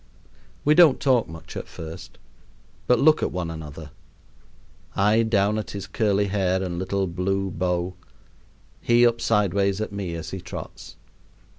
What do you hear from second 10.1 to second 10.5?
as he